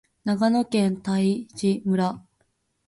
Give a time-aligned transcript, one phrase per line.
[0.23, 2.23] 長野県泰阜村